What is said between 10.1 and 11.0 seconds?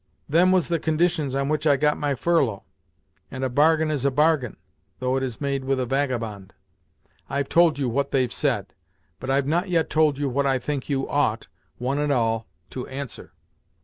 you what I think